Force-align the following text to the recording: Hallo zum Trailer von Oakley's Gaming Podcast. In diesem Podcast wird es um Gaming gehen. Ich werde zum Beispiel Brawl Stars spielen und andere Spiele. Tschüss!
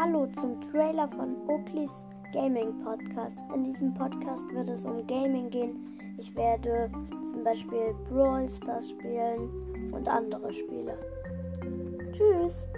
Hallo 0.00 0.28
zum 0.38 0.60
Trailer 0.60 1.08
von 1.08 1.34
Oakley's 1.48 2.06
Gaming 2.32 2.72
Podcast. 2.84 3.36
In 3.52 3.64
diesem 3.64 3.92
Podcast 3.94 4.44
wird 4.54 4.68
es 4.68 4.84
um 4.84 5.04
Gaming 5.08 5.50
gehen. 5.50 5.98
Ich 6.18 6.32
werde 6.36 6.88
zum 7.24 7.42
Beispiel 7.42 7.96
Brawl 8.08 8.48
Stars 8.48 8.90
spielen 8.90 9.90
und 9.92 10.08
andere 10.08 10.52
Spiele. 10.52 10.96
Tschüss! 12.12 12.68